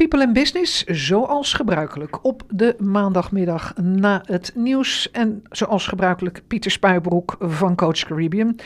People 0.00 0.22
in 0.22 0.32
Business, 0.32 0.84
zoals 0.84 1.52
gebruikelijk, 1.52 2.24
op 2.24 2.42
de 2.48 2.76
maandagmiddag 2.78 3.76
na 3.76 4.22
het 4.24 4.52
nieuws. 4.54 5.10
En 5.10 5.42
zoals 5.50 5.86
gebruikelijk 5.86 6.42
Pieter 6.46 6.70
Spuibroek 6.70 7.36
van 7.40 7.76
Coach 7.76 8.04
Caribbean. 8.04 8.56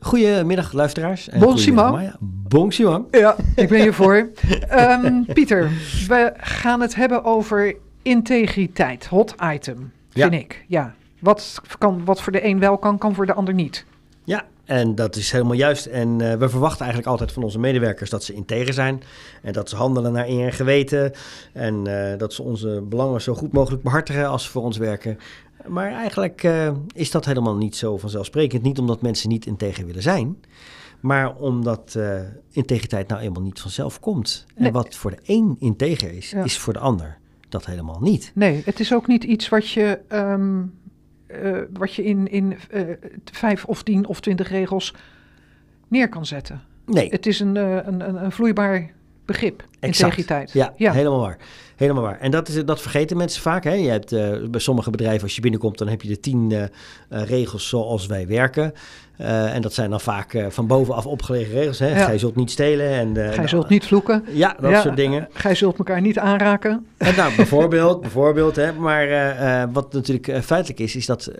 Goedemiddag, 0.00 0.72
luisteraars. 0.72 1.28
En 1.28 1.40
Bon 1.40 1.48
goedemiddag, 1.52 1.84
Simon. 1.86 2.00
Maya. 2.02 2.16
Bon 2.20 2.72
Simon. 2.72 3.06
Ja, 3.10 3.36
ik 3.54 3.68
ben 3.68 3.80
hiervoor. 3.80 4.30
Ehm 4.68 5.22
Pieter, 5.32 5.70
we 6.08 6.32
gaan 6.36 6.80
het 6.80 6.94
hebben 6.94 7.24
over 7.24 7.76
integriteit. 8.02 9.06
Hot 9.06 9.34
item, 9.52 9.92
vind 10.10 10.32
Ja. 10.32 10.38
ik. 10.38 10.64
Ja. 10.68 10.94
Wat, 11.20 11.60
kan, 11.78 12.04
wat 12.04 12.22
voor 12.22 12.32
de 12.32 12.44
een 12.44 12.58
wel 12.58 12.78
kan, 12.78 12.98
kan 12.98 13.14
voor 13.14 13.26
de 13.26 13.34
ander 13.34 13.54
niet. 13.54 13.84
Ja, 14.24 14.44
en 14.66 14.94
dat 14.94 15.16
is 15.16 15.30
helemaal 15.30 15.54
juist. 15.56 15.86
En 15.86 16.20
eh, 16.20 16.38
we 16.38 16.48
verwachten 16.48 16.80
eigenlijk 16.80 17.10
altijd 17.10 17.32
van 17.32 17.42
onze 17.42 17.58
medewerkers 17.58 18.10
dat 18.10 18.24
ze 18.24 18.32
integer 18.34 18.74
zijn. 18.74 19.02
En 19.42 19.52
dat 19.52 19.68
ze 19.68 19.76
handelen 19.76 20.12
naar 20.12 20.28
eer 20.28 20.46
en 20.46 20.52
geweten. 20.52 21.12
En 21.52 21.86
eh, 21.86 22.18
dat 22.18 22.32
ze 22.32 22.42
onze 22.42 22.82
belangen 22.88 23.20
zo 23.22 23.34
goed 23.34 23.52
mogelijk 23.52 23.82
behartigen 23.82 24.28
als 24.28 24.44
ze 24.44 24.50
voor 24.50 24.62
ons 24.62 24.76
werken. 24.76 25.18
Maar 25.66 25.92
eigenlijk 25.92 26.42
eh, 26.42 26.70
is 26.94 27.10
dat 27.10 27.24
helemaal 27.24 27.56
niet 27.56 27.76
zo 27.76 27.98
vanzelfsprekend. 27.98 28.62
Niet 28.62 28.78
omdat 28.78 29.02
mensen 29.02 29.28
niet 29.28 29.46
integer 29.46 29.86
willen 29.86 30.02
zijn. 30.02 30.36
Maar 31.00 31.34
omdat 31.36 31.98
integriteit 32.50 33.08
nou 33.08 33.20
eenmaal 33.20 33.42
niet 33.42 33.60
vanzelf 33.60 34.00
komt. 34.00 34.46
En 34.54 34.72
wat 34.72 34.94
voor 34.94 35.10
de 35.10 35.18
een 35.22 35.56
integer 35.58 36.12
is, 36.12 36.30
Ja. 36.30 36.44
is 36.44 36.58
voor 36.58 36.72
de 36.72 36.78
ander 36.78 37.18
dat 37.48 37.66
helemaal 37.66 38.00
niet. 38.00 38.32
Nee, 38.34 38.62
het 38.64 38.80
is 38.80 38.94
ook 38.94 39.06
niet 39.06 39.24
iets 39.24 39.48
wat 39.48 39.70
je, 39.70 39.98
ehm, 40.08 40.62
eh, 41.26 41.52
wat 41.72 41.94
je 41.94 42.04
in, 42.04 42.30
in 42.30 42.56
eh, 42.70 42.82
vijf 43.24 43.64
of 43.64 43.82
tien 43.82 44.06
of 44.06 44.20
twintig 44.20 44.48
regels 44.48 44.94
neer 45.88 46.08
kan 46.08 46.26
zetten. 46.26 46.60
Nee, 46.86 47.08
Het 47.10 47.26
is 47.26 47.40
een, 47.40 47.56
eh, 47.56 47.74
een, 47.76 48.08
een, 48.08 48.24
een 48.24 48.32
vloeibaar 48.32 48.90
begrip, 49.24 49.60
Exact. 49.80 49.82
integriteit. 50.02 50.52
Ja, 50.52 50.72
Ja. 50.76 50.92
helemaal 50.92 51.20
waar. 51.20 51.36
Helemaal 51.76 52.02
waar. 52.02 52.18
En 52.20 52.30
dat, 52.30 52.48
is, 52.48 52.64
dat 52.64 52.80
vergeten 52.80 53.16
mensen 53.16 53.42
vaak. 53.42 53.64
Hè? 53.64 53.72
Je 53.72 53.88
hebt, 53.88 54.12
eh, 54.12 54.30
bij 54.50 54.60
sommige 54.60 54.90
bedrijven, 54.90 55.22
als 55.22 55.34
je 55.34 55.40
binnenkomt, 55.40 55.78
dan 55.78 55.88
heb 55.88 56.02
je 56.02 56.08
de 56.08 56.20
tien 56.20 56.52
eh, 56.52 56.68
regels 57.08 57.68
zoals 57.68 58.06
wij 58.06 58.26
werken. 58.26 58.72
En 59.16 59.62
dat 59.62 59.72
zijn 59.72 59.90
dan 59.90 60.00
vaak 60.00 60.44
van 60.48 60.66
bovenaf 60.66 61.06
opgelegde 61.06 61.54
regels. 61.54 61.78
Hè? 61.78 61.88
Ja. 61.88 62.04
Gij 62.04 62.18
zult 62.18 62.36
niet 62.36 62.50
stelen. 62.50 62.88
En, 62.88 63.32
Gij 63.32 63.48
zult 63.48 63.68
niet 63.68 63.86
vloeken. 63.86 64.24
Ja, 64.32 64.56
dat 64.60 64.70
Ja. 64.70 64.80
soort 64.80 64.96
dingen. 64.96 65.28
Gij 65.32 65.54
zult 65.54 65.78
elkaar 65.78 66.00
niet 66.00 66.18
aanraken. 66.18 66.86
En 66.96 67.16
nou, 67.16 67.36
bijvoorbeeld, 67.36 68.00
bijvoorbeeld 68.00 68.56
hè, 68.56 68.72
maar 68.72 69.08
wat 69.72 69.92
natuurlijk 69.92 70.44
feitelijk 70.44 70.80
is, 70.80 70.96
is 70.96 71.06
dat 71.06 71.30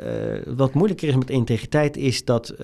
wat 0.47 0.75
moeilijker 0.75 1.09
is 1.09 1.17
met 1.17 1.31
integriteit, 1.31 1.97
is 1.97 2.25
dat, 2.25 2.55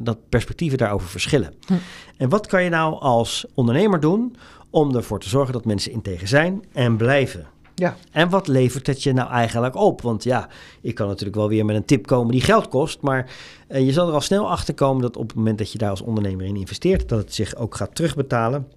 dat 0.00 0.18
perspectieven 0.28 0.78
daarover 0.78 1.08
verschillen. 1.08 1.54
Hm. 1.66 1.72
En 2.16 2.28
wat 2.28 2.46
kan 2.46 2.62
je 2.64 2.70
nou 2.70 3.00
als 3.00 3.46
ondernemer 3.54 4.00
doen 4.00 4.36
om 4.70 4.94
ervoor 4.96 5.20
te 5.20 5.28
zorgen 5.28 5.52
dat 5.52 5.64
mensen 5.64 5.92
integer 5.92 6.28
zijn 6.28 6.64
en 6.72 6.96
blijven? 6.96 7.46
Ja, 7.80 7.96
En 8.12 8.28
wat 8.28 8.48
levert 8.48 8.86
het 8.86 9.02
je 9.02 9.12
nou 9.12 9.30
eigenlijk 9.30 9.74
op? 9.74 10.02
Want 10.02 10.24
ja, 10.24 10.48
ik 10.80 10.94
kan 10.94 11.06
natuurlijk 11.06 11.36
wel 11.36 11.48
weer 11.48 11.64
met 11.64 11.76
een 11.76 11.84
tip 11.84 12.06
komen 12.06 12.32
die 12.32 12.40
geld 12.40 12.68
kost. 12.68 13.00
Maar 13.00 13.30
eh, 13.68 13.86
je 13.86 13.92
zal 13.92 14.08
er 14.08 14.14
al 14.14 14.20
snel 14.20 14.50
achter 14.50 14.74
komen 14.74 15.02
dat 15.02 15.16
op 15.16 15.28
het 15.28 15.36
moment 15.36 15.58
dat 15.58 15.72
je 15.72 15.78
daar 15.78 15.90
als 15.90 16.00
ondernemer 16.00 16.46
in 16.46 16.56
investeert, 16.56 17.08
dat 17.08 17.18
het 17.18 17.34
zich 17.34 17.54
ook 17.56 17.74
gaat 17.74 17.94
terugbetalen. 17.94 18.68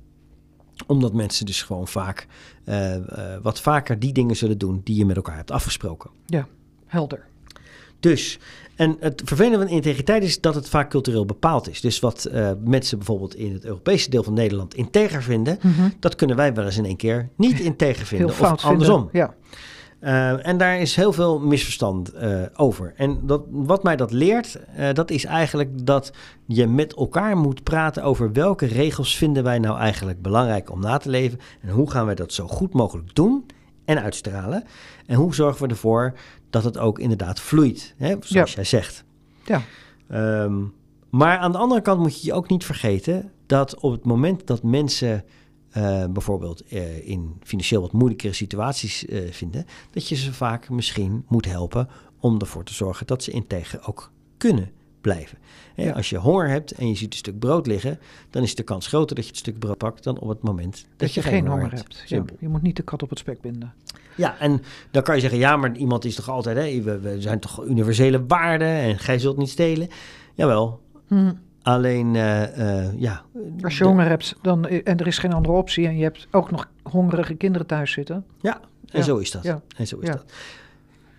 Omdat 0.88 1.14
mensen 1.14 1.46
dus 1.46 1.62
gewoon 1.62 1.88
vaak 1.88 2.28
eh, 2.64 2.96
eh, 2.96 3.42
wat 3.42 3.62
vaker 3.62 4.00
die 4.00 4.14
dingen 4.14 4.36
zullen 4.36 4.58
doen 4.58 4.82
die 4.84 4.96
je 4.96 5.06
met 5.06 5.16
elkaar 5.16 5.36
hebt 5.36 5.52
afgesproken. 5.52 6.10
ja, 6.26 6.48
helder. 6.86 7.26
Dus, 8.04 8.40
en 8.76 8.98
het 9.00 9.22
vervelende 9.26 9.58
van 9.66 9.76
integriteit 9.76 10.24
is 10.24 10.42
dat 10.42 10.56
het 10.56 10.70
vaak 10.70 10.90
cultureel 10.90 11.26
bepaald 11.26 11.70
is. 11.70 11.82
Dus 11.82 12.00
wat 12.00 12.26
eh, 12.26 12.52
mensen 12.66 12.98
bijvoorbeeld 12.98 13.36
in 13.36 13.54
het 13.54 13.66
Europese 13.66 14.10
deel 14.10 14.24
van 14.24 14.34
Nederland 14.34 14.74
integer 14.76 15.24
vinden, 15.24 15.58
Mhm. 15.62 15.90
dat 16.00 16.16
kunnen 16.16 16.36
wij 16.36 16.54
wel 16.54 16.66
eens 16.66 16.78
in 16.78 16.86
één 16.86 16.96
keer 16.96 17.30
niet 17.36 17.60
integer 17.72 18.06
vinden. 18.06 18.28
of 18.30 18.42
andersom. 18.64 19.02
vinden. 19.02 19.10
Ja, 19.12 19.34
Uh, 20.04 20.48
en 20.48 20.58
daar 20.58 20.80
is 20.80 20.96
heel 20.96 21.14
veel 21.14 21.40
misverstand 21.40 22.14
uh, 22.16 22.42
over. 22.56 22.94
En 22.98 23.20
dat, 23.24 23.42
wat 23.50 23.84
mij 23.84 23.96
dat 23.96 24.12
leert, 24.12 24.60
uh, 24.80 24.94
dat 24.94 25.12
is 25.12 25.26
eigenlijk 25.26 25.86
dat 25.86 26.12
je 26.46 26.68
met 26.68 26.96
elkaar 26.96 27.38
moet 27.38 27.64
praten 27.64 28.04
over 28.04 28.32
welke 28.34 28.66
regels 28.66 29.18
vinden 29.18 29.44
wij 29.44 29.60
nou 29.60 29.78
eigenlijk 29.80 30.22
belangrijk 30.22 30.72
om 30.72 30.80
na 30.80 30.98
te 30.98 31.10
leven. 31.10 31.40
En 31.62 31.70
hoe 31.70 31.92
gaan 31.92 32.06
wij 32.06 32.16
dat 32.16 32.34
zo 32.34 32.48
goed 32.48 32.74
mogelijk 32.74 33.16
doen 33.16 33.46
en 33.86 34.02
uitstralen. 34.02 34.64
En 35.06 35.16
hoe 35.16 35.36
zorgen 35.36 35.64
we 35.64 35.70
ervoor 35.70 36.14
dat 36.50 36.64
het 36.64 36.78
ook 36.78 37.00
inderdaad 37.00 37.40
vloeit, 37.40 37.94
hè, 37.98 38.08
zoals 38.20 38.30
Ja. 38.30 38.56
jij 38.56 38.64
zegt. 38.64 39.04
ja. 39.46 39.62
Um, 40.44 40.74
maar 41.10 41.38
aan 41.38 41.52
de 41.52 41.58
andere 41.58 41.82
kant 41.82 42.00
moet 42.00 42.22
je 42.22 42.28
je 42.28 42.34
ook 42.34 42.50
niet 42.50 42.66
vergeten 42.66 43.32
dat 43.46 43.80
op 43.80 43.92
het 43.92 44.06
moment 44.06 44.48
dat 44.48 44.64
mensen 44.64 45.24
uh, 45.78 46.06
bijvoorbeeld 46.06 46.74
uh, 46.74 47.08
in 47.10 47.36
financieel 47.44 47.82
wat 47.82 47.92
moeilijkere 47.92 48.34
situaties 48.34 49.06
uh, 49.06 49.32
vinden, 49.32 49.66
dat 49.92 50.08
je 50.08 50.16
ze 50.16 50.34
vaak 50.34 50.70
misschien 50.70 51.26
moet 51.28 51.46
helpen 51.46 51.90
om 52.20 52.40
ervoor 52.40 52.64
te 52.64 52.74
zorgen 52.74 53.08
dat 53.08 53.24
ze 53.24 53.32
integer 53.32 53.88
ook 53.88 54.12
kunnen 54.38 54.72
blijven. 55.04 55.38
Ja. 55.76 55.92
Als 55.92 56.10
je 56.10 56.18
honger 56.18 56.48
hebt 56.50 56.72
en 56.72 56.88
je 56.88 56.96
ziet 56.96 57.12
een 57.12 57.18
stuk 57.18 57.40
brood 57.40 57.68
liggen, 57.68 58.00
dan 58.30 58.44
is 58.44 58.56
de 58.56 58.64
kans 58.64 58.88
groter 58.88 59.16
dat 59.16 59.24
je 59.26 59.30
het 59.32 59.40
stuk 59.40 59.60
brood 59.60 59.78
pakt 59.78 60.04
dan 60.04 60.20
op 60.20 60.30
het 60.30 60.42
moment 60.42 60.74
dat, 60.74 61.00
dat 61.00 61.14
je, 61.14 61.22
je, 61.22 61.28
geen 61.28 61.48
honger 61.48 61.70
hebt. 61.70 61.78
hebt. 61.78 61.96
Ja, 62.00 62.06
Simpel. 62.06 62.36
je 62.40 62.48
moet 62.48 62.62
niet 62.62 62.76
de 62.76 62.84
kat 62.84 63.04
op 63.04 63.10
het 63.10 63.20
spek 63.20 63.42
binden. 63.42 63.74
Ja, 64.16 64.40
en 64.40 64.62
dan 64.92 65.04
kan 65.04 65.16
je 65.16 65.22
zeggen, 65.22 65.40
ja, 65.40 65.58
maar 65.58 65.76
iemand 65.76 66.06
is 66.06 66.16
toch 66.16 66.30
altijd, 66.30 66.58
hè, 66.58 66.82
we, 66.82 67.00
we 67.00 67.22
zijn 67.22 67.40
toch 67.40 67.66
universele 67.66 68.26
waarden 68.28 68.68
en 68.68 69.00
gij 69.00 69.20
zult 69.20 69.38
niet 69.38 69.50
stelen. 69.50 69.88
Jawel, 70.34 70.82
Hm. 71.08 71.32
Alleen, 71.62 72.14
uh, 72.14 72.58
uh, 72.58 73.00
ja. 73.00 73.22
Als 73.62 73.78
je 73.78 73.84
honger 73.84 74.08
hebt 74.08 74.36
dan, 74.42 74.68
en 74.68 74.98
er 74.98 75.08
is 75.08 75.18
geen 75.18 75.34
andere 75.34 75.54
optie 75.54 75.88
en 75.88 75.98
je 75.98 76.04
hebt 76.04 76.28
ook 76.32 76.52
nog 76.52 76.70
hongerige 76.84 77.36
kinderen 77.36 77.68
thuis 77.68 77.92
zitten. 77.92 78.26
Ja, 78.42 78.60
en 78.90 79.00
Ja. 79.00 79.02
zo 79.02 79.18
is 79.18 79.32
dat. 79.32 79.44
Ja. 79.44 79.62
En 79.78 79.88
zo 79.88 80.00
is 80.00 80.08
dat. 80.10 80.24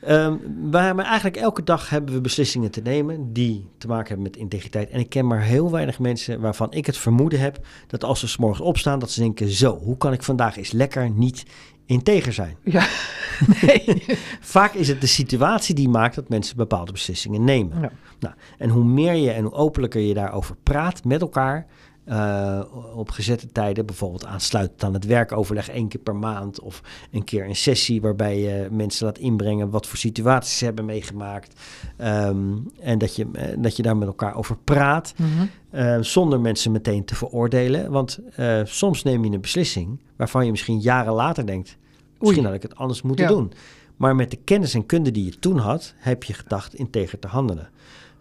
Um, 0.08 0.40
we 0.70 0.78
hebben 0.78 1.04
eigenlijk 1.04 1.36
elke 1.36 1.62
dag 1.62 1.90
hebben 1.90 2.14
we 2.14 2.20
beslissingen 2.20 2.70
te 2.70 2.80
nemen 2.80 3.32
die 3.32 3.68
te 3.78 3.86
maken 3.86 4.06
hebben 4.06 4.22
met 4.24 4.36
integriteit. 4.36 4.90
En 4.90 5.00
ik 5.00 5.08
ken 5.08 5.26
maar 5.26 5.42
heel 5.42 5.70
weinig 5.70 5.98
mensen 5.98 6.40
waarvan 6.40 6.72
ik 6.72 6.86
het 6.86 6.96
vermoeden 6.96 7.40
heb 7.40 7.66
dat 7.86 8.04
als 8.04 8.20
ze 8.20 8.28
's 8.28 8.36
morgens 8.36 8.60
opstaan, 8.60 8.98
dat 8.98 9.10
ze 9.10 9.20
denken: 9.20 9.48
zo, 9.48 9.78
hoe 9.78 9.96
kan 9.96 10.12
ik 10.12 10.22
vandaag 10.22 10.56
eens 10.56 10.72
lekker 10.72 11.10
niet 11.10 11.44
integer 11.86 12.32
zijn? 12.32 12.56
Ja, 12.62 12.86
nee. 13.62 14.04
Vaak 14.40 14.74
is 14.74 14.88
het 14.88 15.00
de 15.00 15.06
situatie 15.06 15.74
die 15.74 15.88
maakt 15.88 16.14
dat 16.14 16.28
mensen 16.28 16.56
bepaalde 16.56 16.92
beslissingen 16.92 17.44
nemen. 17.44 17.80
Ja. 17.80 17.90
Nou, 18.20 18.34
en 18.58 18.68
hoe 18.68 18.84
meer 18.84 19.14
je 19.14 19.30
en 19.30 19.44
hoe 19.44 19.52
openlijker 19.52 20.00
je 20.00 20.14
daarover 20.14 20.56
praat 20.62 21.04
met 21.04 21.20
elkaar. 21.20 21.66
Uh, 22.08 22.60
op 22.94 23.10
gezette 23.10 23.46
tijden, 23.52 23.86
bijvoorbeeld 23.86 24.26
aansluitend 24.26 24.84
aan 24.84 24.94
het 24.94 25.04
werkoverleg 25.06 25.68
één 25.68 25.88
keer 25.88 26.00
per 26.00 26.16
maand 26.16 26.60
of 26.60 26.82
een 27.10 27.24
keer 27.24 27.44
een 27.44 27.56
sessie 27.56 28.00
waarbij 28.00 28.40
je 28.40 28.68
mensen 28.70 29.06
laat 29.06 29.18
inbrengen 29.18 29.70
wat 29.70 29.86
voor 29.86 29.98
situaties 29.98 30.58
ze 30.58 30.64
hebben 30.64 30.84
meegemaakt 30.84 31.60
um, 32.00 32.66
en 32.80 32.98
dat 32.98 33.16
je, 33.16 33.26
uh, 33.32 33.42
dat 33.58 33.76
je 33.76 33.82
daar 33.82 33.96
met 33.96 34.08
elkaar 34.08 34.36
over 34.36 34.56
praat 34.64 35.14
Mhm. 35.16 35.28
uh, 35.72 35.96
zonder 36.00 36.40
mensen 36.40 36.72
meteen 36.72 37.04
te 37.04 37.14
veroordelen, 37.14 37.90
want 37.90 38.18
uh, 38.38 38.60
soms 38.64 39.02
neem 39.02 39.24
je 39.24 39.30
een 39.30 39.40
beslissing 39.40 39.98
waarvan 40.16 40.44
je 40.44 40.50
misschien 40.50 40.80
jaren 40.80 41.12
later 41.12 41.46
denkt, 41.46 41.76
misschien 42.18 42.36
Oei. 42.44 42.46
had 42.46 42.54
ik 42.64 42.70
het 42.70 42.76
anders 42.76 43.02
moeten 43.02 43.24
Ja. 43.24 43.30
doen. 43.30 43.52
Maar 43.96 44.16
met 44.16 44.30
de 44.30 44.38
kennis 44.44 44.74
en 44.74 44.86
kunde 44.86 45.10
die 45.10 45.24
je 45.24 45.38
toen 45.38 45.58
had, 45.58 45.94
heb 45.96 46.22
je 46.24 46.32
gedacht 46.32 46.74
integer 46.74 47.18
te 47.18 47.28
handelen. 47.28 47.68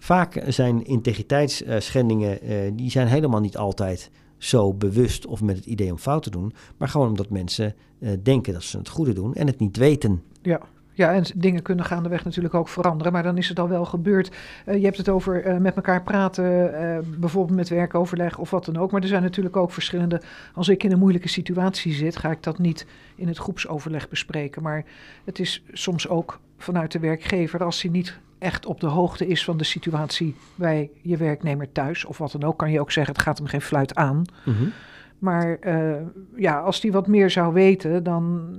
Vaak 0.03 0.41
zijn 0.47 0.85
integriteitsschendingen, 0.85 2.49
uh, 2.51 2.71
die 2.73 2.89
zijn 2.89 3.07
helemaal 3.07 3.39
niet 3.39 3.57
altijd 3.57 4.11
zo 4.37 4.73
bewust 4.73 5.25
of 5.25 5.41
met 5.41 5.55
het 5.55 5.65
idee 5.65 5.91
om 5.91 5.97
fout 5.97 6.23
te 6.23 6.29
doen, 6.29 6.53
maar 6.77 6.87
gewoon 6.87 7.07
omdat 7.07 7.29
mensen 7.29 7.75
uh, 7.99 8.09
denken 8.23 8.53
dat 8.53 8.63
ze 8.63 8.77
het 8.77 8.89
goede 8.89 9.13
doen 9.13 9.35
en 9.35 9.47
het 9.47 9.59
niet 9.59 9.77
weten. 9.77 10.23
Ja. 10.41 10.61
Ja, 10.93 11.13
en 11.13 11.23
dingen 11.35 11.61
kunnen 11.61 11.85
gaandeweg 11.85 12.23
natuurlijk 12.23 12.53
ook 12.53 12.67
veranderen, 12.67 13.13
maar 13.13 13.23
dan 13.23 13.37
is 13.37 13.49
het 13.49 13.59
al 13.59 13.69
wel 13.69 13.85
gebeurd. 13.85 14.31
Uh, 14.65 14.77
je 14.77 14.83
hebt 14.83 14.97
het 14.97 15.09
over 15.09 15.61
met 15.61 15.75
elkaar 15.75 16.03
praten, 16.03 16.71
bijvoorbeeld 17.19 17.57
met 17.57 17.69
werkoverleg 17.69 18.37
of 18.37 18.49
wat 18.49 18.65
dan 18.65 18.77
ook. 18.77 18.91
Maar 18.91 19.01
er 19.01 19.07
zijn 19.07 19.23
natuurlijk 19.23 19.57
ook 19.57 19.71
verschillende. 19.71 20.21
Als 20.53 20.69
ik 20.69 20.83
in 20.83 20.91
een 20.91 20.99
moeilijke 20.99 21.29
situatie 21.29 21.93
zit, 21.93 22.17
ga 22.17 22.31
ik 22.31 22.43
dat 22.43 22.57
niet 22.57 22.85
in 23.15 23.27
het 23.27 23.37
groepsoverleg 23.37 24.09
bespreken. 24.09 24.63
Maar 24.63 24.85
het 25.23 25.39
is 25.39 25.63
soms 25.71 26.07
ook 26.07 26.39
vanuit 26.57 26.91
de 26.91 26.99
werkgever, 26.99 27.63
als 27.63 27.81
hij 27.81 27.91
niet 27.91 28.19
echt 28.43 28.65
op 28.65 28.79
de 28.79 28.87
hoogte 28.87 29.27
is 29.27 29.43
van 29.43 29.57
de 29.57 29.63
situatie 29.63 30.35
bij 30.55 30.89
je 31.01 31.17
werknemer 31.17 31.71
thuis 31.71 32.05
of 32.05 32.17
wat 32.17 32.31
dan 32.31 32.43
ook, 32.43 32.57
kan 32.57 32.71
je 32.71 32.79
ook 32.79 32.91
zeggen: 32.91 33.13
het 33.13 33.23
gaat 33.23 33.37
hem 33.37 33.47
geen 33.47 33.61
fluit 33.61 33.95
aan. 33.95 34.23
Mm 34.45 34.53
-hmm. 34.53 34.71
Maar 35.19 35.57
uh, 35.61 35.95
ja, 36.35 36.59
als 36.59 36.79
die 36.79 36.91
wat 36.91 37.07
meer 37.07 37.29
zou 37.29 37.53
weten, 37.53 38.03
dan 38.03 38.49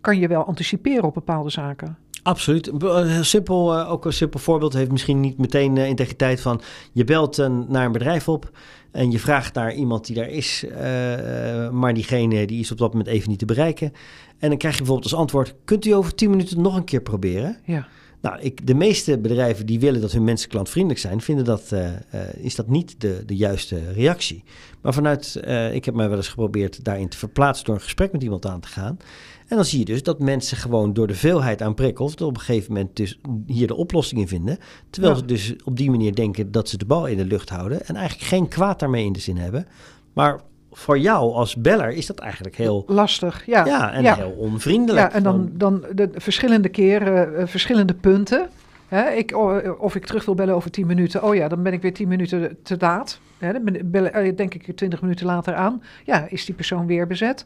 kan 0.00 0.18
je 0.18 0.28
wel 0.28 0.44
anticiperen 0.44 1.04
op 1.04 1.14
bepaalde 1.14 1.50
zaken. 1.50 1.98
Absoluut. 2.22 2.70
Heel 2.80 3.24
simpel, 3.24 3.78
uh, 3.78 3.90
ook 3.90 4.04
een 4.04 4.12
simpel 4.12 4.40
voorbeeld 4.40 4.72
heeft 4.72 4.90
misschien 4.90 5.20
niet 5.20 5.38
meteen 5.38 5.76
integriteit 5.76 6.40
van 6.40 6.60
je 6.92 7.04
belt 7.04 7.38
uh, 7.38 7.46
naar 7.68 7.86
een 7.86 7.92
bedrijf 7.92 8.28
op 8.28 8.50
en 8.90 9.10
je 9.10 9.18
vraagt 9.18 9.54
naar 9.54 9.74
iemand 9.74 10.06
die 10.06 10.16
daar 10.16 10.28
is, 10.28 10.64
uh, 10.64 11.70
maar 11.70 11.94
diegene 11.94 12.46
die 12.46 12.60
is 12.60 12.72
op 12.72 12.78
dat 12.78 12.92
moment 12.92 13.10
even 13.10 13.30
niet 13.30 13.38
te 13.38 13.44
bereiken. 13.44 13.92
En 14.38 14.48
dan 14.48 14.58
krijg 14.58 14.74
je 14.74 14.80
bijvoorbeeld 14.80 15.12
als 15.12 15.20
antwoord, 15.20 15.54
kunt 15.64 15.84
u 15.86 15.90
over 15.90 16.14
10 16.14 16.30
minuten 16.30 16.62
nog 16.62 16.76
een 16.76 16.84
keer 16.84 17.00
proberen? 17.00 17.56
Ja. 17.64 17.88
Nou, 18.20 18.40
ik, 18.40 18.66
de 18.66 18.74
meeste 18.74 19.18
bedrijven 19.18 19.66
die 19.66 19.80
willen 19.80 20.00
dat 20.00 20.12
hun 20.12 20.24
mensen 20.24 20.48
klantvriendelijk 20.48 21.00
zijn, 21.00 21.20
vinden 21.20 21.44
dat, 21.44 21.70
uh, 21.72 21.86
uh, 21.86 22.20
is 22.34 22.54
dat 22.54 22.68
niet 22.68 23.00
de, 23.00 23.22
de 23.26 23.36
juiste 23.36 23.92
reactie. 23.92 24.44
Maar 24.82 24.94
vanuit, 24.94 25.40
uh, 25.44 25.74
ik 25.74 25.84
heb 25.84 25.94
mij 25.94 26.08
wel 26.08 26.16
eens 26.16 26.28
geprobeerd 26.28 26.84
daarin 26.84 27.08
te 27.08 27.16
verplaatsen 27.16 27.66
door 27.66 27.74
een 27.74 27.80
gesprek 27.80 28.12
met 28.12 28.22
iemand 28.22 28.46
aan 28.46 28.60
te 28.60 28.68
gaan. 28.68 28.98
En 29.46 29.56
dan 29.56 29.64
zie 29.64 29.78
je 29.78 29.84
dus 29.84 30.02
dat 30.02 30.18
mensen 30.18 30.56
gewoon 30.56 30.92
door 30.92 31.06
de 31.06 31.14
veelheid 31.14 31.62
aan 31.62 31.74
prikkels 31.74 32.14
op 32.14 32.34
een 32.34 32.40
gegeven 32.40 32.72
moment 32.72 32.96
dus 32.96 33.20
hier 33.46 33.66
de 33.66 33.74
oplossing 33.74 34.20
in 34.20 34.28
vinden. 34.28 34.58
Terwijl 34.90 35.14
ja. 35.14 35.20
ze 35.20 35.26
dus 35.26 35.54
op 35.64 35.76
die 35.76 35.90
manier 35.90 36.14
denken 36.14 36.52
dat 36.52 36.68
ze 36.68 36.76
de 36.76 36.86
bal 36.86 37.06
in 37.06 37.16
de 37.16 37.24
lucht 37.24 37.48
houden 37.48 37.86
en 37.86 37.96
eigenlijk 37.96 38.28
geen 38.28 38.48
kwaad 38.48 38.80
daarmee 38.80 39.04
in 39.04 39.12
de 39.12 39.20
zin 39.20 39.36
hebben. 39.36 39.66
Maar 40.12 40.40
voor 40.72 40.98
jou 40.98 41.32
als 41.32 41.56
beller 41.56 41.90
is 41.90 42.06
dat 42.06 42.18
eigenlijk 42.18 42.56
heel 42.56 42.84
lastig. 42.86 43.46
Ja, 43.46 43.64
ja 43.66 43.92
en 43.92 44.02
ja. 44.02 44.14
heel 44.14 44.34
onvriendelijk. 44.38 45.10
Ja, 45.10 45.16
en 45.16 45.22
dan, 45.22 45.50
dan 45.52 45.84
de 45.94 46.10
verschillende 46.14 46.68
keren, 46.68 47.40
uh, 47.40 47.46
verschillende 47.46 47.94
punten. 47.94 48.48
Hè, 48.88 49.10
ik, 49.10 49.36
of 49.80 49.94
ik 49.94 50.06
terug 50.06 50.24
wil 50.24 50.34
bellen 50.34 50.54
over 50.54 50.70
10 50.70 50.86
minuten. 50.86 51.24
Oh 51.24 51.34
ja, 51.34 51.48
dan 51.48 51.62
ben 51.62 51.72
ik 51.72 51.82
weer 51.82 51.94
10 51.94 52.08
minuten 52.08 52.58
te 52.62 52.76
laat. 52.78 53.20
Hè, 53.38 53.52
dan 53.52 53.64
ben, 53.64 53.90
bellen, 53.90 54.36
denk 54.36 54.54
ik 54.54 54.76
20 54.76 55.02
minuten 55.02 55.26
later 55.26 55.54
aan. 55.54 55.82
Ja, 56.04 56.26
is 56.28 56.44
die 56.44 56.54
persoon 56.54 56.86
weer 56.86 57.06
bezet? 57.06 57.44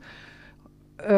Uh, 1.00 1.08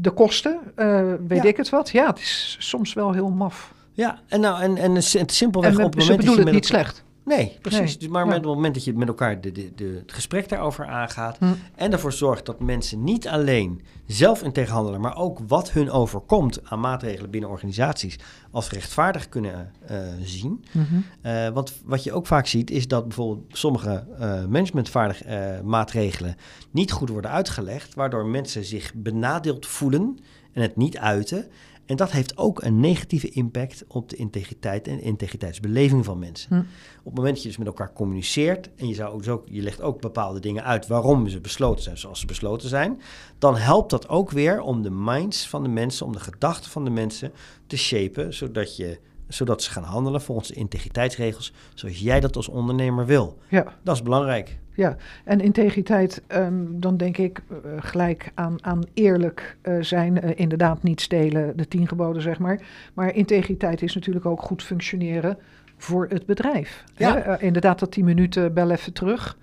de 0.00 0.10
kosten, 0.14 0.58
uh, 0.76 1.12
weet 1.26 1.42
Ja. 1.42 1.48
ik 1.48 1.56
het 1.56 1.68
wat. 1.68 1.90
Ja, 1.90 2.06
het 2.06 2.18
is 2.18 2.56
soms 2.60 2.92
wel 2.92 3.12
heel 3.12 3.30
maf. 3.30 3.72
Ja, 3.92 4.20
en, 4.28 4.40
nou, 4.40 4.62
en, 4.62 4.76
en 4.76 4.94
het 4.94 5.32
simpelweg 5.32 5.78
En 5.78 5.84
op 5.84 5.94
het 5.94 6.02
ze 6.02 6.10
moment 6.10 6.18
bedoelen 6.18 6.44
het 6.44 6.54
niet 6.54 6.66
slecht. 6.66 7.04
Nee, 7.24 7.58
precies. 7.62 7.98
Nee, 7.98 8.08
maar 8.08 8.26
met 8.26 8.34
het 8.34 8.44
moment 8.44 8.74
dat 8.74 8.84
je 8.84 8.94
met 8.94 9.08
elkaar 9.08 9.40
de, 9.40 9.52
de, 9.52 9.72
de, 9.74 9.84
het 9.84 10.12
gesprek 10.12 10.48
daarover 10.48 10.86
aangaat... 10.86 11.38
Hm. 11.38 11.44
en 11.74 11.92
ervoor 11.92 12.12
zorgt 12.12 12.46
dat 12.46 12.60
mensen 12.60 13.04
niet 13.04 13.28
alleen 13.28 13.82
zelf 14.06 14.42
in 14.42 14.52
tegenhandelen... 14.52 15.00
maar 15.00 15.16
ook 15.16 15.38
wat 15.46 15.72
hun 15.72 15.90
overkomt 15.90 16.60
aan 16.64 16.80
maatregelen 16.80 17.30
binnen 17.30 17.50
organisaties... 17.50 18.18
als 18.50 18.70
rechtvaardig 18.70 19.28
kunnen 19.28 19.72
eh, 19.86 19.98
zien. 20.22 20.64
Mhm. 20.72 20.84
Eh, 21.20 21.48
want 21.48 21.74
wat 21.84 22.04
je 22.04 22.12
ook 22.12 22.26
vaak 22.26 22.46
ziet 22.46 22.70
is 22.70 22.88
dat 22.88 23.08
bijvoorbeeld 23.08 23.44
sommige 23.48 24.06
eh 24.18 24.44
managementvaardig 24.44 25.22
maatregelen... 25.62 26.36
niet 26.70 26.92
goed 26.92 27.08
worden 27.08 27.30
uitgelegd... 27.30 27.94
waardoor 27.94 28.26
mensen 28.26 28.64
zich 28.64 28.94
benadeeld 28.94 29.66
voelen 29.66 30.18
en 30.52 30.62
het 30.62 30.76
niet 30.76 30.98
uiten... 30.98 31.46
En 31.86 31.96
dat 31.96 32.10
heeft 32.10 32.36
ook 32.36 32.62
een 32.62 32.80
negatieve 32.80 33.28
impact 33.28 33.84
op 33.88 34.08
de 34.08 34.16
integriteit 34.16 34.88
en 34.88 35.00
integriteitsbeleving 35.00 36.04
van 36.04 36.18
mensen. 36.18 36.48
Hm. 36.48 36.62
Op 36.98 37.04
het 37.04 37.14
moment 37.14 37.34
dat 37.34 37.42
je 37.42 37.48
dus 37.48 37.58
met 37.58 37.66
elkaar 37.66 37.92
communiceert 37.92 38.70
en 38.76 38.88
je, 38.88 38.94
zou 38.94 39.30
ook, 39.30 39.44
je 39.50 39.62
legt 39.62 39.80
ook 39.80 40.00
bepaalde 40.00 40.40
dingen 40.40 40.64
uit 40.64 40.86
waarom 40.86 41.28
ze 41.28 41.40
besloten 41.40 41.82
zijn 41.82 41.98
zoals 41.98 42.20
ze 42.20 42.26
besloten 42.26 42.68
zijn, 42.68 43.00
dan 43.38 43.56
helpt 43.56 43.90
dat 43.90 44.08
ook 44.08 44.30
weer 44.30 44.60
om 44.60 44.82
de 44.82 44.90
minds 44.90 45.48
van 45.48 45.62
de 45.62 45.68
mensen, 45.68 46.06
om 46.06 46.12
de 46.12 46.20
gedachten 46.20 46.70
van 46.70 46.84
de 46.84 46.90
mensen 46.90 47.32
te 47.66 47.76
shapen, 47.76 48.34
zodat, 48.34 48.76
je, 48.76 48.98
zodat 49.34 49.62
ze 49.62 49.70
gaan 49.70 49.82
handelen 49.82 50.20
volgens 50.20 50.48
de 50.48 50.54
integriteitsregels 50.54 51.52
zoals 51.74 51.98
jij 51.98 52.20
dat 52.20 52.36
als 52.36 52.48
ondernemer 52.48 53.06
wil. 53.06 53.38
Ja. 53.48 53.64
Dat 53.82 53.94
is 53.94 54.02
belangrijk. 54.02 54.58
Ja, 54.76 54.96
en 55.24 55.40
integriteit, 55.40 56.22
ehm, 56.26 56.64
dan 56.70 56.96
denk 56.96 57.16
ik 57.16 57.42
eh, 57.48 57.70
gelijk 57.78 58.32
aan, 58.34 58.64
aan 58.64 58.82
eerlijk 58.94 59.56
eh, 59.62 59.76
zijn. 59.80 60.20
eh, 60.20 60.30
inderdaad, 60.34 60.82
niet 60.82 61.00
stelen, 61.00 61.56
de 61.56 61.68
tien 61.68 61.88
geboden, 61.88 62.22
zeg 62.22 62.38
maar. 62.38 62.60
Maar 62.94 63.14
integriteit 63.14 63.82
is 63.82 63.94
natuurlijk 63.94 64.26
ook 64.26 64.42
goed 64.42 64.62
functioneren 64.62 65.38
voor 65.76 66.06
het 66.08 66.26
bedrijf. 66.26 66.84
Ja. 66.96 67.18
Hè? 67.22 67.40
Inderdaad, 67.40 67.78
dat 67.78 67.90
tien 67.90 68.04
minuten 68.04 68.54
bel 68.54 68.70
even 68.70 68.92
terug. 68.92 69.38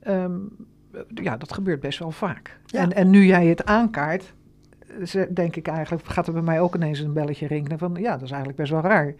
Ehm, 0.00 0.32
eh, 0.92 1.00
ja, 1.22 1.36
dat 1.36 1.52
gebeurt 1.52 1.80
best 1.80 1.98
wel 1.98 2.10
vaak. 2.10 2.58
Ja. 2.66 2.80
En, 2.80 2.92
en 2.92 3.10
nu 3.10 3.26
jij 3.26 3.46
het 3.46 3.64
aankaart, 3.64 4.32
denk 5.34 5.56
ik 5.56 5.68
eigenlijk, 5.68 6.06
gaat 6.06 6.26
er 6.26 6.32
bij 6.32 6.42
mij 6.42 6.60
ook 6.60 6.74
ineens 6.74 6.98
een 6.98 7.12
belletje 7.12 7.46
rinkelen 7.46 7.78
van, 7.78 7.96
ja, 8.00 8.12
dat 8.12 8.22
is 8.22 8.30
eigenlijk 8.30 8.58
best 8.58 8.70
wel 8.72 8.80
raar. 8.80 9.14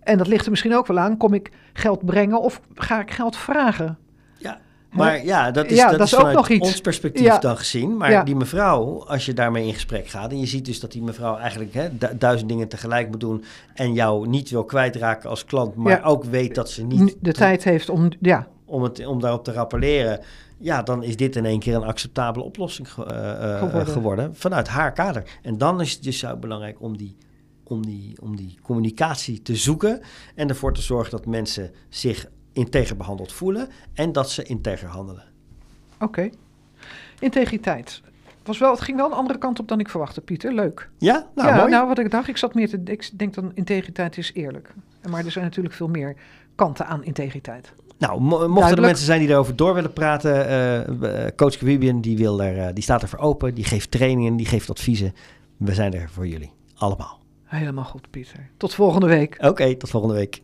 En 0.00 0.18
dat 0.18 0.26
ligt 0.26 0.44
er 0.44 0.50
misschien 0.50 0.74
ook 0.76 0.86
wel 0.86 0.98
aan, 0.98 1.16
kom 1.16 1.34
ik 1.34 1.50
geld 1.72 2.04
brengen 2.04 2.40
of 2.40 2.60
ga 2.74 3.00
ik 3.00 3.10
geld 3.10 3.36
vragen? 3.36 3.98
Ja, 4.38 4.60
maar 4.90 5.24
ja, 5.24 5.50
dat 5.50 5.66
is, 5.66 5.76
Ja, 5.76 5.88
dat 5.88 5.98
dat 5.98 6.06
is 6.06 6.12
is 6.12 6.18
ook 6.18 6.32
nog 6.32 6.48
iets. 6.48 6.66
ons 6.68 6.80
perspectief 6.80 7.24
Ja. 7.24 7.38
dan 7.38 7.56
gezien. 7.56 7.96
Maar 7.96 8.10
Ja. 8.10 8.22
die 8.24 8.36
mevrouw, 8.36 9.04
als 9.06 9.26
je 9.26 9.32
daarmee 9.32 9.66
in 9.66 9.72
gesprek 9.74 10.06
gaat... 10.08 10.30
en 10.30 10.38
je 10.38 10.46
ziet 10.46 10.64
dus 10.64 10.80
dat 10.80 10.92
die 10.92 11.02
mevrouw 11.02 11.36
eigenlijk 11.36 11.74
hè, 11.74 11.96
du- 11.98 12.16
duizend 12.18 12.48
dingen 12.48 12.68
tegelijk 12.68 13.08
moet 13.08 13.20
doen... 13.20 13.44
en 13.74 13.92
jou 13.92 14.28
niet 14.28 14.50
wil 14.50 14.64
kwijtraken 14.64 15.30
als 15.30 15.44
klant... 15.44 15.74
maar 15.76 16.04
ook 16.04 16.24
weet 16.24 16.54
dat 16.54 16.70
ze 16.70 16.84
niet 16.84 17.16
de 17.20 17.32
tijd 17.32 17.64
heeft 17.64 17.88
om, 17.88 18.08
ja, 18.20 18.46
om, 18.64 18.82
het, 18.82 19.06
om 19.06 19.20
daarop 19.20 19.44
te 19.44 19.52
rappelleren... 19.52 20.20
ja, 20.62 20.82
dan 20.82 21.02
is 21.02 21.16
dit 21.16 21.36
in 21.36 21.44
één 21.44 21.58
keer 21.58 21.74
een 21.74 21.82
acceptabele 21.82 22.44
oplossing 22.44 22.92
ge- 22.92 23.04
eh, 23.04 23.52
eh, 23.52 23.58
Geworden. 23.58 23.92
geworden. 23.92 24.36
vanuit 24.36 24.68
haar 24.68 24.92
kader. 24.92 25.38
En 25.42 25.58
dan 25.58 25.80
is 25.80 25.92
het 25.92 26.02
dus 26.02 26.18
zo 26.18 26.36
belangrijk 26.36 26.80
om 26.80 26.96
die, 26.96 27.16
om, 27.64 27.86
die, 27.86 28.20
om 28.22 28.36
die 28.36 28.58
communicatie 28.62 29.42
te 29.42 29.56
zoeken... 29.56 30.00
en 30.34 30.48
ervoor 30.48 30.74
te 30.74 30.82
zorgen 30.82 31.10
dat 31.10 31.26
mensen 31.26 31.70
zich 31.88 32.26
integer 32.52 32.96
behandeld 32.96 33.32
voelen... 33.32 33.68
en 33.94 34.12
dat 34.12 34.30
ze 34.30 34.42
integer 34.42 34.88
handelen. 34.88 35.24
Oké. 35.98 36.30
Integriteit. 37.18 38.00
Was 38.44 38.58
wel, 38.58 38.70
het 38.70 38.80
ging 38.80 38.96
wel 38.96 39.06
een 39.06 39.12
andere 39.12 39.38
kant 39.38 39.58
op 39.58 39.68
dan 39.68 39.80
ik 39.80 39.88
verwachtte, 39.88 40.20
Pieter. 40.20 40.54
Leuk. 40.54 40.90
Ja, 40.98 41.30
nou 41.34 41.48
ja, 41.48 41.56
mooi. 41.56 41.70
nou 41.70 41.86
wat 41.88 41.98
ik 41.98 42.10
dacht, 42.10 42.28
ik 42.28 42.36
zat 42.36 42.54
meer 42.54 42.68
te, 42.68 42.80
ik 42.84 43.10
denk 43.18 43.34
dan 43.34 43.50
integriteit 43.54 44.16
is 44.18 44.30
eerlijk. 44.34 44.74
Maar 45.10 45.24
er 45.24 45.30
zijn 45.30 45.44
natuurlijk 45.44 45.74
veel 45.74 45.88
meer 45.88 46.16
kanten 46.54 46.86
aan 46.86 47.04
integriteit. 47.04 47.72
Nou, 47.98 48.20
mo- 48.20 48.48
mochten 48.48 48.76
er 48.76 48.82
mensen 48.82 49.06
zijn 49.06 49.20
die 49.20 49.28
erover 49.28 49.56
door 49.56 49.74
willen 49.74 49.92
praten, 49.92 50.46
eh, 50.46 51.24
eh, 51.26 51.34
coach 51.36 51.56
Caribbean 51.56 52.00
die, 52.00 52.16
wil 52.16 52.42
er, 52.42 52.58
eh, 52.58 52.74
die 52.74 52.82
staat 52.82 53.02
er 53.02 53.08
voor 53.08 53.18
open, 53.18 53.54
die 53.54 53.64
geeft 53.64 53.90
trainingen, 53.90 54.36
die 54.36 54.46
geeft 54.46 54.70
adviezen. 54.70 55.14
We 55.56 55.74
zijn 55.74 55.94
er 55.94 56.08
voor 56.10 56.26
jullie, 56.26 56.52
allemaal. 56.74 57.20
Helemaal 57.44 57.84
goed, 57.84 58.10
Pieter. 58.10 58.50
Tot 58.56 58.74
volgende 58.74 59.06
week. 59.06 59.36
Oké, 59.40 59.74
tot 59.76 59.90
volgende 59.90 60.14
week. 60.14 60.42